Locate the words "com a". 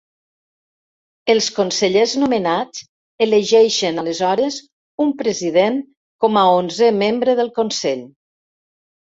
6.27-6.47